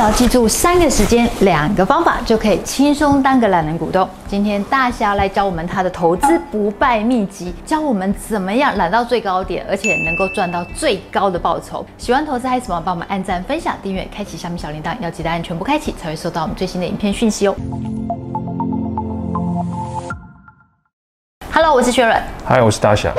[0.00, 4.08] 只要记住三个时间、两个方法，就可以轻松当个懒人股东。
[4.26, 11.84] 今天大侠来教我们他的投资不败秘籍，教我们怎么样懒到最高点，而且能够赚到最高的报酬。
[11.98, 12.80] 喜欢投资还是什么？
[12.82, 17.54] 帮我们按赞、分享、订阅、开启下面小铃铛，要记得按全部开启，才会收到我们最新的影片讯息哦。
[21.52, 22.18] Hello，我是雪伦。
[22.48, 23.12] Hi，我是大侠。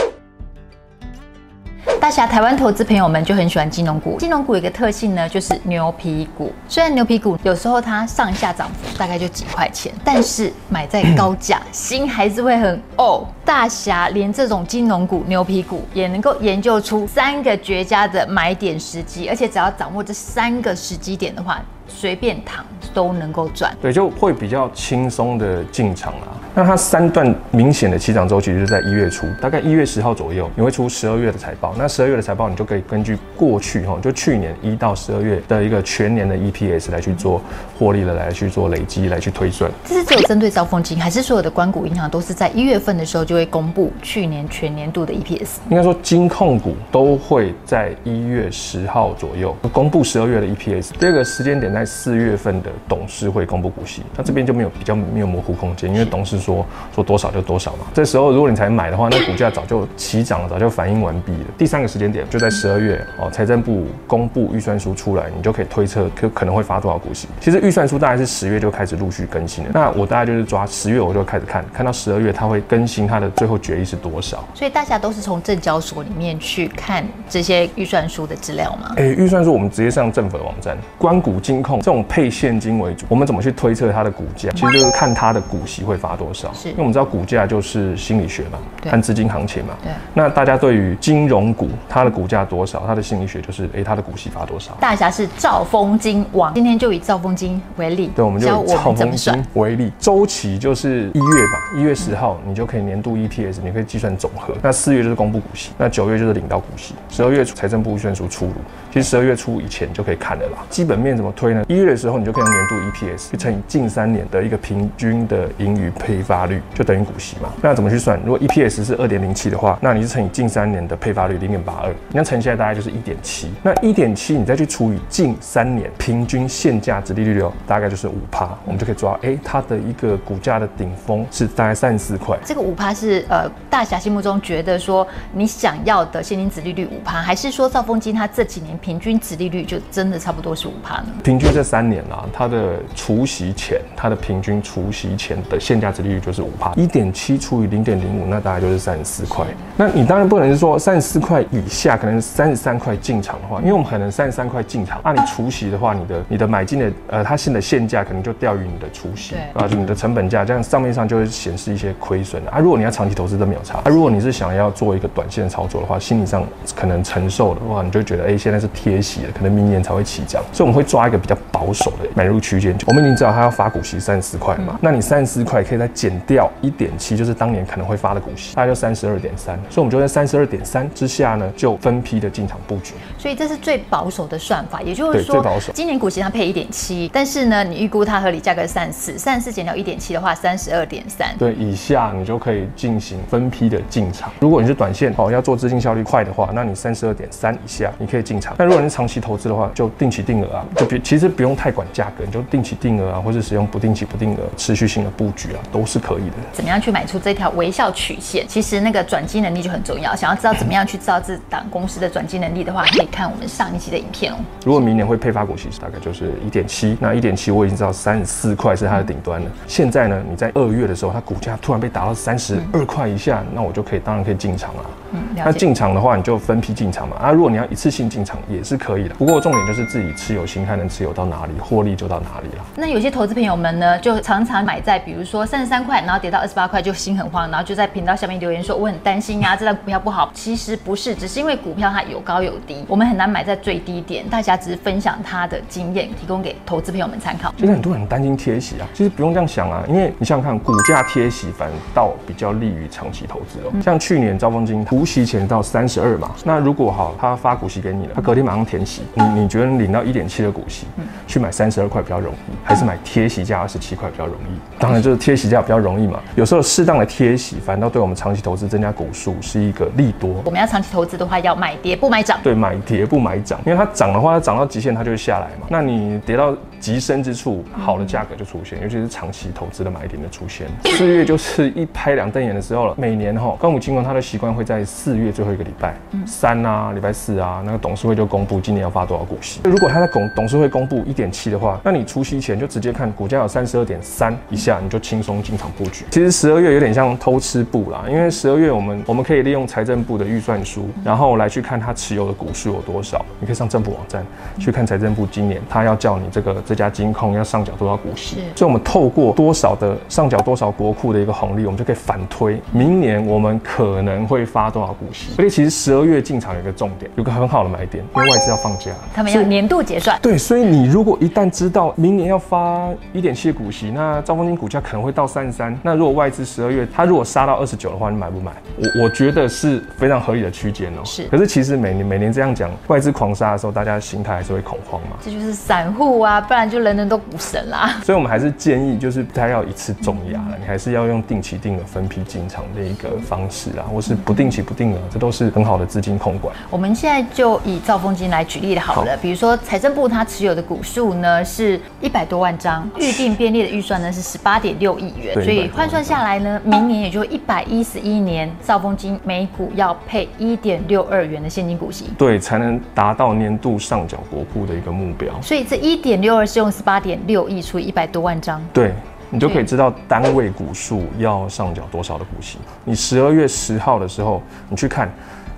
[2.01, 4.17] 大侠，台湾投资朋友们就很喜欢金融股。
[4.17, 6.51] 金融股有一个特性呢，就是牛皮股。
[6.67, 13.23] 虽然牛皮股有时候它上下涨幅大概就几块钱，但是买在高价，心还是会很哦。
[13.45, 22.65] 大侠连这种金融股、牛皮股也能够研究出三个绝佳的买点时机，而且只要掌握这三个时机点的话，随便躺
[22.95, 23.71] 都能够赚。
[23.79, 26.27] 对，就会比较轻松的进场啦。
[26.53, 31.73] 那它三段明显的起涨周期就是在一月初，大概一月十号左右，你会出十二月的财报。
[31.77, 37.41] 那十二月的财报，你就可以根据过去哈，就去年一到十二月的一个全年的 EPS 来去做
[37.79, 39.71] 获利的，来去做累积，来去推算。
[39.85, 45.59] 这是只有针对兆丰金，还是所有的关谷银行都是在一月份的时候就会公布去年全年度的 EPS？
[45.69, 50.89] 应该说金控股都会在一月十号左右公布十二月的 EPS。
[50.99, 56.40] 第二个时间点在四月份的董事会公布股息，那这边就没有比较没有模糊空间，因为董事。
[56.41, 57.85] 说说多少就多少嘛。
[57.93, 61.45] 这时候如果你才买的话，那股价早就起涨了，早就反应完毕了。
[61.57, 67.27] 第三个时间点就在十二月哦，财政部公布预算书出来，你就可以推测可可能会发多少股息。
[67.39, 69.71] 其实预算书大概是十月就开始陆续更新了。
[69.73, 74.43] 那我大概就是抓十月我就开始看，看到十二月它会更新它的最后决议是多少。
[74.55, 78.93] 所以大家都是从证交所里面去看这些预算书的资料吗？
[78.97, 84.49] 哎，预算书我们直接上政府的网站，关股金控这种配现金为主，我们怎么去推测它的股价？
[84.55, 86.53] 其实就是看它的股息会发多少。
[86.53, 89.73] 是，因为我们知道股价就是心理学嘛，看资金行情嘛。
[89.83, 89.91] 对。
[90.13, 94.71] 那大家对于金融股，它的股价多少，它的心理学就是，哎，它的股息发多少？
[94.79, 98.11] 大侠是兆丰金王，今天就以兆丰金为例。
[98.15, 104.53] 对，我们就以兆丰金为例，周期就是一月吧，一月十号你就可以年度 EPS，你可以计算总和。
[104.61, 108.53] 那四月就是公布股息，那九月就是领到股息，十二月财政部预算书出炉，
[108.91, 110.63] 其实十二月初以前就可以看了啦。
[110.69, 111.63] 基本面怎么推呢？
[111.67, 116.61] 一月的时候你就可以用年度 EPS 去乘以近三年的一个平均的盈余配发率。
[116.73, 118.19] 就等于股息嘛，那怎么去算？
[118.25, 123.51] 如果 EPS 是二点零七的话，那你是乘以近三年的配发率零点八二，那乘下来大概就是一点七。
[123.63, 132.37] 那一点七你再去除以近三年平均现价值利率哦，大概就是五趴，我们就可以抓，哎、欸，它的一个股价的顶峰是大概三十四块。
[132.43, 141.07] 这个五趴是呃，大侠心目中觉得说你想要的现金值利率五趴，还是说兆丰金它这几年平均值利率就真的差不多是五趴呢？
[141.23, 146.73] 平均这三年啊，它的除息前，它的平均除息前的现价值利率就是五帕。
[146.75, 149.45] 一点七除以零点零五，那大概就是三十四块。
[149.77, 162.59] 那你当然不能是说三十四块以下，可能是三十三块进场的话，因为我们可能三十三块进场，那、啊、你除息的话，你的你的买进的呃，它现在的现价可能就掉于你的除息，啊，就你的成本价，这样账面上就会显示一些亏损啊。
[162.59, 163.79] 如果你要长期投资，都没有差。
[163.79, 166.43] 啊，如果你是想要做一个短线操作的话，心理上
[166.75, 172.75] 可能承受的话，你就觉得哎、欸，现在是贴息的，可能明年才会起涨，所以我们会抓一个比较保守的买入区间。
[172.87, 182.95] 我们已经知道它要发股息三十四块嘛，那你三十四块可以再减掉一点七，就是当年可能会发的股息，大概就三十二点三，所以我们就在三十二点三之下呢，就分批的进场布局。
[183.19, 185.71] 所以这是最保守的算法，也就是说，最保守。
[185.73, 191.27] 今年股息它配一点七，但是呢，你预估它合理价格三十四，三十四减掉一点七的话，三十二点三。
[191.37, 194.31] 对，以下你就可以进行分批的进场。
[194.39, 198.55] 如果你是短线哦，要做资金效率快的话，那你三十二点三以下你可以进场。
[198.57, 206.35] 那如果你是长期投资的话，就定期定额啊，就别其实不用太管价格，你就定期定额啊，或者使用不定期不定额持续性的布局啊，都是可以的。
[206.53, 208.45] 怎么样去买出这条微笑曲线？
[208.47, 210.15] 其实那个转机能力就很重要。
[210.15, 214.37] 想要知道怎么样去知道这档公司的转机能力的话，可以看我们上一期的影片哦。
[214.65, 216.97] 如果明年会配发股息，大概就是一点七。
[217.01, 219.51] 那一点七我已经知道三十四块是它的顶端了。
[219.67, 224.85] 现在呢，你在二月的时候，它股价突然被打到三十二块以下，那我就可以当然可以进场了。
[225.13, 227.17] 嗯，那进场的话，你就分批进场嘛。
[227.17, 229.15] 啊，如果你要一次性进场也是可以的。
[229.15, 232.65] 不过重点就是自己持有心态能持有到哪里，获利就到哪里了。
[232.75, 240.29] 那有些投资朋友们呢，就常常买在比如说三十三块，然后跌到二十八块就心很慌，然后就在频道下面留言说我很担心呀、啊，这张股票不好。
[240.33, 244.27] 其实不是，只是因为股票它有高有低，我们很难买在最低点。
[244.27, 247.53] 大家只是分享他的经验，提供给投资朋友们参考。
[247.57, 253.71] 其实很多人担心贴息啊，其实不用这样想啊，因为你想想看，股价贴息反倒比较利于长期投资哦。
[253.81, 260.85] 像去年兆丰金股息前到三十二嘛，那如果好，他发股息给你了，他隔天马上填息，你你觉得领到一点七的股息，
[261.27, 264.77] 去买三十二块比较容易，还是买贴息价二十七块比较容易？
[264.77, 266.19] 当然就是贴息价掉比较容易嘛。
[266.35, 270.41] 有时候适当的贴息，反倒对我们长期投资增加股数是一个利多。
[270.45, 272.39] 我们要长期投资的话，要买跌不买涨。
[272.43, 275.67] 对，买跌不买涨，因为它涨的话，它涨到极限它就会下来嘛。
[275.69, 280.67] 那你跌到极深之处，好的价格就出现，尤其是长期投资的买点的出现。
[280.85, 282.95] 四月就是一拍两瞪眼的时候了。
[282.97, 289.61] 每年哈，高股金融它的习惯会在四月最后一个礼拜三啊，礼拜四啊，那个董事会就公布今年要发多少股息。
[289.63, 296.05] 如果他在董董事会公布一点七的话，那你除息前就直接看股价有三十二点三以下，你就轻松进场布局。
[296.09, 303.23] 其实十二月有点像偷吃布啦，因为十二月我们我们可以利用财政部的预算书，然后来去看它持有的股数有多少。
[303.41, 304.25] 你可以上政府网站
[304.57, 308.37] 去看财政部今年他要叫你这个这家金控要上缴多少股息。
[308.55, 315.33] 所以我们透过多少的上缴多少国库的一个红利，我们就可以反推明年我们可能会发多少股息。
[315.33, 320.17] 所以其实十二月进场有一个重点，有个很好的买点，因为外资要放假，他们要年度结算。
[320.21, 325.77] 对，所以你如果一旦知道明年要发一点七的股息，那兆丰金股价可能会到三十三。
[325.83, 328.51] 那如果外资十二月它如果杀到二十九的话，你买不买？
[328.77, 331.01] 我我觉得是非常合理的区间哦。
[331.03, 331.23] 是。
[331.25, 335.17] 可是其实每年每年这样讲，外资狂杀的时候，大家的心态还是会恐慌嘛。
[335.23, 337.95] 这就是散户啊，不然就人人都股神啦。
[338.03, 346.55] 所以我们还是建议，就是不太要一次重压了，你还是要用定期定额分批进场的一个方式啊，或是不定期不定额，这都是很好的资金控管。
[346.69, 365.33] 我们现在就以兆丰金来举例的好了，好，比如说财政部它持有的股数呢是一百多万张，预定编列的预算呢是十八点六亿元，所以换算下来呢，明年也就一百一十一年，兆丰金每股要配一点六二元的现金股息，对，才能达到年度上缴国库的一个目标。
[365.41, 368.93] 所以这一点六二是用十八点六亿除以一百多万张，对。
[369.33, 372.57] 你就可以知道单位股数要上缴多少的股息。
[372.83, 375.09] 你十二月十号的时候，你去看，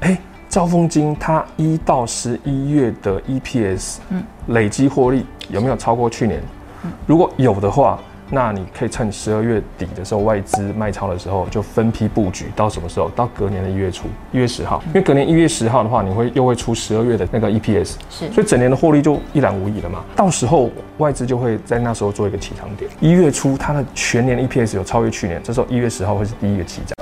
[0.02, 0.16] 哎，
[0.48, 6.40] 兆丰金它一到十一月的 EPS，嗯，累积获利有没有超过去年？
[7.08, 8.00] 如果有的话。
[8.34, 13.08] 那你可以趁十二月底的时候，外资卖超的时候，就分批布局到什么时候？
[13.10, 14.82] 到隔年的一月初，一月十号。
[14.88, 20.04] 因为隔年一月十号的话，你会又会出十二月的那个 EPS，是，所以整年的获利就一览无遗了嘛。
[20.16, 22.90] 到时候外资就会在那时候做一个起涨点。
[23.00, 26.96] 一月初它的全年 EPS 有超越去年，这时候一月十号会是第一个起涨。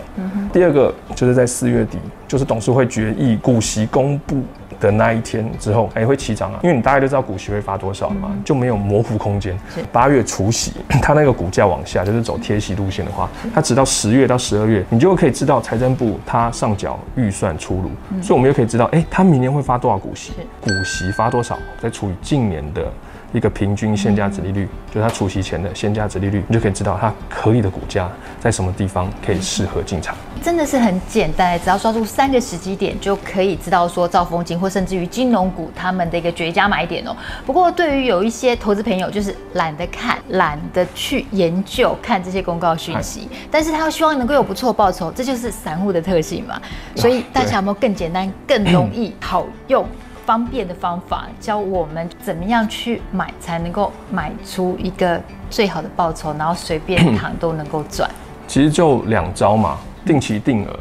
[0.51, 1.97] 第二个就是在四月底，
[2.27, 4.43] 就是董事会决议股息公布
[4.81, 9.57] 的那一天之后，还会起涨啊，因为你大概都知道股息会发多少了嘛，就没有模糊空间。
[9.91, 17.91] 八月除息， 它那个股价往下，就是走贴息路线的话，它直到十月到十二月，你就可以知道财政部它上缴预算出炉，
[18.21, 22.85] 所以我们又可以知道，哎，它明年会发多少股息，股息发多少，再除以近年的。
[23.33, 30.15] 一个平均现价值利率，就是它除息前的现价值利率，你就可以知道它可以的股价在什么地方可以适合进场。
[30.41, 37.15] 真的是很简单，只要抓住三个时机点，就可以知道说兆丰金或甚至于金融股他们的一个绝佳买点哦。
[37.45, 46.59] 不过对于有一些投资朋友，就是懒得看、懒得去研究看这些公告讯息，但是他又希望能够有不错报酬，这就是散户的特性嘛。
[46.95, 49.85] 所以大家有没有更简单、更容易、好用？
[50.31, 58.09] 方便的方法，教我们怎么样去买才能够买出一个最好的报酬，然后随便躺都能够赚。
[58.47, 60.79] 其实就两招嘛，定期定额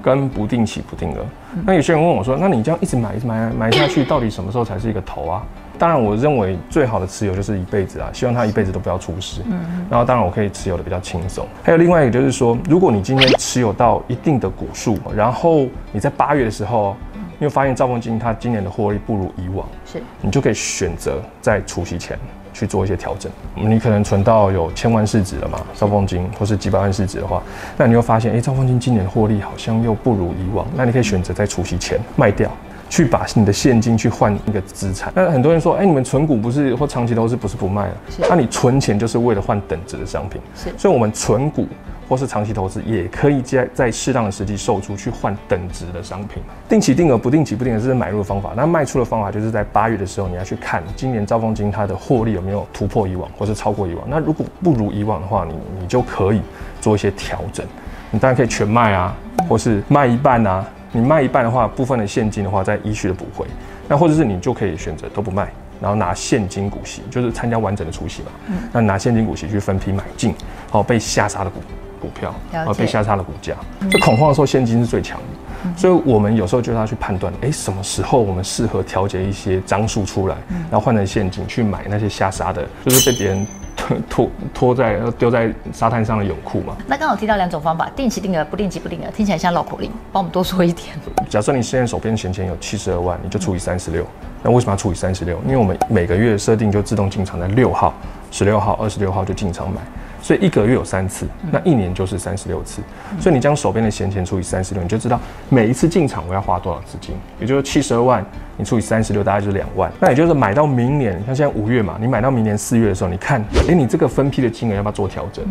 [0.00, 1.26] 跟不定期不定额。
[1.66, 5.42] 那有些人问我说：“那你这样一直买一直买买下去，到底什么时候才是一个头啊？”
[5.76, 9.42] 当然，我认为最好的持有就是一辈子啊，希望他一辈子都不要出事。
[9.50, 11.44] 嗯，然后当然我可以持有的比较轻松。
[11.64, 16.94] 还有另外一个就是说，如果你今天持有到一定的股数，然后你在八月的时候。
[17.42, 22.16] 因为发现兆丰金它今年的获利不如以往，是，你就可以选择在除夕前
[22.54, 23.32] 去做一些调整。
[23.56, 27.42] 你可能存到有千万市值了嘛，兆丰金或是几百万市值的话，
[27.76, 32.48] 那你会发现，哎、欸，兆丰金今年的获利好像又不如以往，那你可以选择在除夕前卖掉。
[32.92, 35.10] 去把你的现金去换一个资产。
[35.16, 37.94] 那很多人说，哎、欸，你们存股不是或长期投资不是不卖了？
[38.28, 40.38] 那你存钱就是为了换等值的商品。
[40.54, 41.66] 是，所以我们存股
[42.06, 46.42] 或是长期投资也可以在在适当的时机售出去换等值的商品。
[46.68, 48.52] 定期定额、不定期不定额这是买入的方法。
[48.54, 54.04] 那卖出的方法就是在八月的时候，你要去看今年兆丰金它的获利有没有突破以往，或是超过以往。
[54.06, 56.42] 那如果不如以往的话，你你就可以
[56.78, 57.64] 做一些调整。
[58.10, 59.16] 你当然可以全卖啊，
[59.48, 60.62] 或是卖一半啊。
[60.92, 63.46] 你卖一半的话，部分的现金的话再依序的补回，
[63.88, 68.28] 那或者是你就可以选择都不卖，然后拿现金股息，就是参加完整的除息嘛。
[68.48, 68.56] 嗯。
[68.72, 70.34] 那拿现金股息去分批买进，
[70.70, 71.60] 好被下杀的股
[72.00, 73.54] 股票，然后被下杀的股价。
[73.90, 75.24] 这恐慌的时候，现金是最强的。
[75.64, 75.72] 嗯。
[75.76, 80.36] 所以我们有时候就要去判断，哎，什么时候我们适合调节一些张数出来，
[80.70, 83.46] 然后换成现金去买那些下杀的，就是被别人。
[84.08, 86.76] 拖拖在丢在沙滩上的泳裤嘛？
[86.86, 90.88] 那刚好提到两种方法，定期定额、不定期不定额，听起来像绕口令，帮我们多说一点。
[91.28, 94.06] 假设你现在手边闲钱有七十二万，你就除以三十六。
[94.42, 95.38] 那为什么要除以三十六？
[95.44, 97.94] 因为我们每个月设定就自动进场在六号、
[98.30, 99.80] 十六号、二十六号就进场买。
[100.22, 102.80] 所以一个月有三次，那一年就是三十六次。
[103.20, 108.24] 所以你将手边的闲钱除以三十六，你就知道每一次进场我要花多少资金，也就是七十二万，
[108.56, 109.90] 你除以三十六，大概就是两万。
[109.98, 115.44] 那也就是买到明年，像现在五月嘛，你买到明年四月的时候，你看，哎，你这个分批的金额要不要做调整？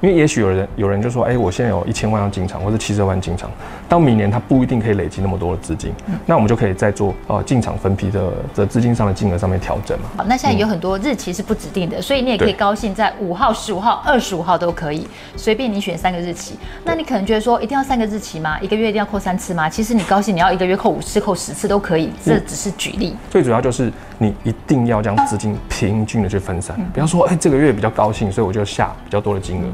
[0.00, 3.50] 因为也许有人有人就说，哎，我现在有一千万要进场，或者七十二万进场，
[3.88, 5.92] 到明年他不一定可以累积那么多的资金，
[6.24, 10.06] 那我们就可以再做呃进场分批的的资金上的金额上面调整嘛。
[10.16, 15.06] 好，那现在有很多日期是不指定的，所以你也可以高兴在五号、十五号、二十五号都可以，
[15.36, 16.56] 随便你选三个日期。
[16.84, 18.58] 那你可能觉得说，一定要三个日期吗？
[18.60, 19.68] 一个月一定要扣三次吗？
[19.68, 23.14] 其实你高兴，你要一个月扣五次、扣十次都可以，这只是举例。
[23.30, 29.64] 最主要就是你一定要将资金平均的去分散，不要说，哎，这个月比较高兴，所以我就下比较多的金额。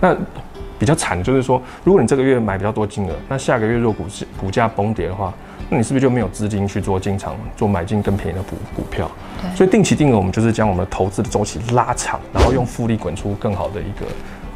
[0.00, 0.16] 那
[0.78, 5.32] 比较惨就是说，如果你这个月买比较多金额，那下个月若股市股价崩跌的话，
[5.70, 9.08] 那你是不是就没有资金去做经常、做买进更便宜的股股票？
[9.40, 9.56] 对。
[9.56, 14.06] 所以定期定额，我们就是将我们的投资的周期拉长，然后用复利滚出更好的一个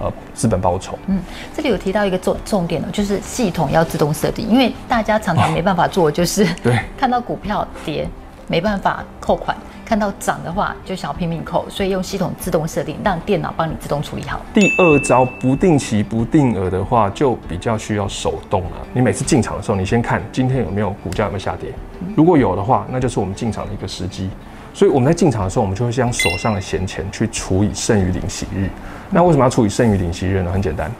[0.00, 0.98] 呃资本报酬。
[1.06, 1.22] 嗯，
[1.54, 8.08] 这里有提到一个重重点呢，就是系统要自动设定，因为大家常常没办法做，就是对 看到股票跌
[8.48, 9.56] 没办法扣款。
[9.84, 14.40] 看到涨的话，就想要拼命扣，所以用系统自动设定，让电脑帮你自动处理好。
[14.52, 18.86] 第二招不定期不定额的话，就比较需要手动了。
[18.92, 21.70] 你每次进场的时候，你先看今天有没有股价有没有下跌，
[22.16, 24.30] 如果有的话，那就是我们进场的一个时机。
[24.72, 28.68] 所以我们在进场的时候，我们就会将手上的闲钱去除以剩余领息日。
[29.10, 30.50] 那为什么要除以剩余领息日呢？
[30.50, 30.90] 很简单。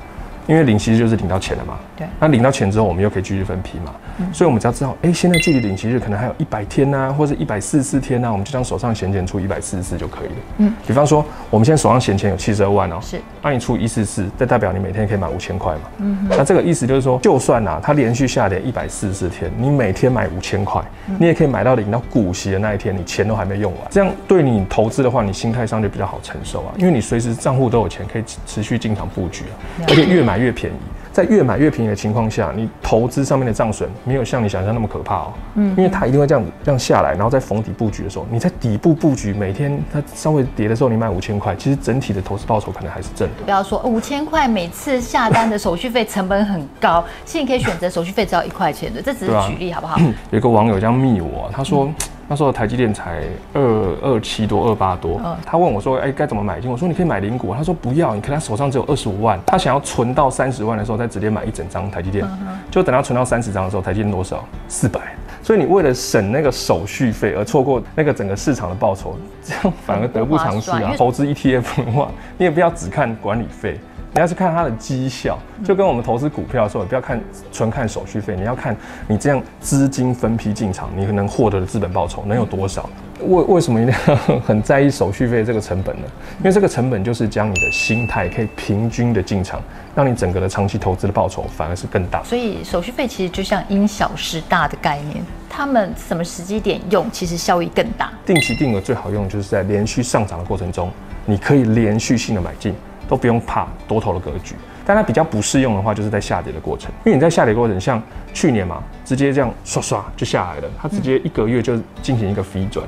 [0.47, 10.35] 因为领息日就是领到钱了嘛，对，那领到钱之后，我们又可以继续分批嘛，嗯，所以我们只要知道，哎、欸，现在距离领息日可能还有一百天呐、啊，或者一百四十四天呐、啊，我们就将手上闲钱出一百四十四就可以了。
[10.59, 15.81] 嗯，比方说，我们现在手上闲钱有七十二万哦、喔，是，那你出一四四，这代表你每天可以买五千块嘛。
[15.99, 20.83] 嗯哼，那这个意思就是说，就算呐，它连续下跌一百四十四天，你每天买五千块，
[21.19, 30.77] 你也可以买到领到股息的那一天，你钱都还没用完，这样对你投资的话，你心态上就比较好承受啊，因为你随时账户都有钱，可以持续进场布局啊，而且越买越便宜。
[31.15, 35.33] 在越买越便宜的情况下，你投资上面的账损没有像你想象那么可怕哦。
[35.55, 43.45] 嗯，因为它一定会这样子这样下来，然后在逢底布局的时候，你在底部布局，每天它稍微跌的时候，你买五千块，其实整体的投资报酬可能还是正的。
[43.45, 50.01] 不要说五千块每次下单的手续费成本很高，其实你可以选择手续费只要一块钱的，这只是举例好不好？
[50.33, 51.85] 有个网友这样密我，他说。
[51.85, 51.95] 嗯
[52.29, 53.63] 那时候台积电才二
[54.03, 55.21] 二七多，二八多。
[55.45, 62.27] 他问我说：“哎，该怎么买进？”我说：“你可以买零股。”他说：“不要，你看他手上只有二十五万，他想要存到三十万的时候再直接买一整张台积电。
[62.71, 64.45] 就等他存到三十张的时候，台积电多少？
[64.69, 65.01] 四百。
[65.43, 70.95] 所以你为了省那个手续费而错过那个整个市场的报酬，这样反而得不偿失啊！
[70.97, 73.79] 投资 ETF 的话，你也不要只看管理费。
[74.15, 78.77] 你要是看它的绩效，就跟我们投资股票的时候，也不要看纯看手续费，你要看
[79.09, 82.89] 你这样资金分批进场，你可能获得的资本报酬能有多少？
[83.23, 86.03] 为为什么一定要很在意手续费这个成本呢？
[86.39, 89.61] 因为这个成本就是将你的心态可以平均的进场，
[89.97, 92.23] 让你整个的长期投资的报酬反而是更大。
[92.23, 98.13] 所以手续费其实就像因小失大的概念，他们什么时机点用，其实效益更大。
[98.25, 100.89] 定期定额最好用，就是在连续上涨的过程中，
[101.27, 102.73] 你可以连续性的买进。
[103.09, 106.91] 都不用怕多头的格局，但它比较不适用的话，就是在下跌的过程。
[107.05, 112.87] 因为你在下跌过程，像去年嘛，直接这样刷刷就下来了，它直接一个月就进行一个飞转。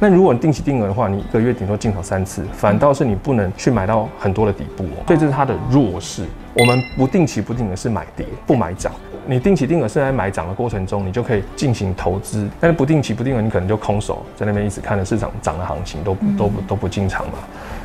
[0.00, 5.04] 那如果你定期定额的话，你一个月顶多进场三次，反倒是你不能去买到很多的底部哦。
[5.06, 6.24] 所以这是它的弱势。
[6.54, 8.92] 我们不定期不定额是买跌不买涨，
[9.26, 12.48] 你定期定额是在买涨的过程中，你就可以进行投资。
[12.58, 17.34] 但是不定期不定额，你可能就空手在那边一直看着市场涨的行情，都都不都不进场嘛。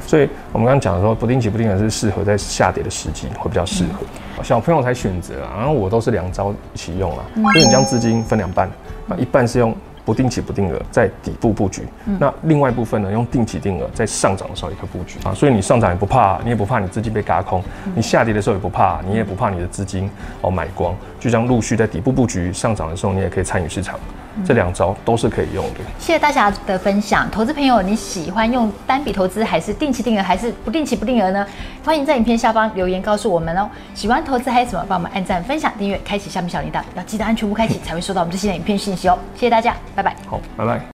[0.08, 4.00] 所以我们刚刚讲的说，不定期不定额是适合在下跌的时机会比较适合。
[4.44, 7.24] 小朋友才选择啊，然后我都是两招一起用啊，
[7.54, 8.70] 所以你将资金分两半，
[9.08, 9.76] 那一半是用。
[10.06, 15.34] 不定期不定额在底部布局，嗯、那另外一部分呢，用定期定额在上涨的时候也可以布局啊。
[15.34, 23.98] 所以你上涨也不怕，你也不怕你资金被嘎空，嗯、你下跌的时候也不怕，你也不怕你的资金哦买光，就这样陆续在底部布局，上涨的时候你也可以参与市场。
[24.46, 25.80] 这两招都是可以用的。
[26.00, 31.46] 谢谢大家的分享，投资朋友，你喜欢用单笔投资，还是定期定额，还是不定期不定额呢？
[31.86, 33.70] 欢迎在影片下方留言告诉我们哦。
[33.94, 34.86] 喜欢投资还有什么？
[34.88, 39.18] 帮我们按赞、分享、订阅、开启下面小铃铛，要记得按全部开启，才会收到我们最新的影片信息哦。
[39.36, 40.16] 谢谢大家，拜拜。
[40.28, 40.84] 好，拜拜。